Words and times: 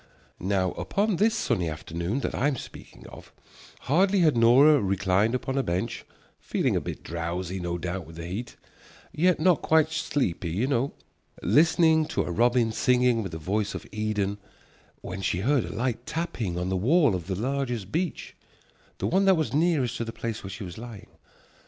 Now 0.39 0.71
upon 0.71 1.17
this 1.17 1.35
sunny 1.35 1.69
afternoon 1.69 2.21
that 2.21 2.33
I 2.33 2.47
am 2.47 2.55
speaking 2.55 3.05
of, 3.05 3.31
hardly 3.81 4.21
had 4.21 4.35
Nora 4.35 4.81
reclined 4.81 5.35
upon 5.35 5.57
her 5.57 5.61
bench, 5.61 6.05
feeling 6.39 6.75
a 6.75 6.81
bit 6.81 7.03
drowsy 7.03 7.59
no 7.59 7.77
doubt 7.77 8.07
with 8.07 8.15
the 8.15 8.25
heat, 8.25 8.55
yet 9.13 9.39
not 9.39 9.61
quite 9.61 9.91
sleepy 9.91 10.49
you 10.49 10.65
know, 10.65 10.95
listening 11.43 12.07
to 12.07 12.23
a 12.23 12.31
robin 12.31 12.71
singing 12.71 13.21
with 13.21 13.31
the 13.31 13.37
voice 13.37 13.75
of 13.75 13.85
Eden, 13.91 14.39
when 15.01 15.21
she 15.21 15.41
heard 15.41 15.65
a 15.65 15.71
light 15.75 16.03
tapping 16.07 16.57
on 16.57 16.69
the 16.69 16.75
wall 16.75 17.13
of 17.13 17.27
the 17.27 17.35
largest 17.35 17.91
beech, 17.91 18.35
the 18.97 19.05
one 19.05 19.25
that 19.25 19.37
was 19.37 19.53
nearest 19.53 19.97
to 19.97 20.03
the 20.03 20.11
place 20.11 20.41
where 20.43 20.49
she 20.49 20.63
was 20.63 20.79
lying. 20.79 21.09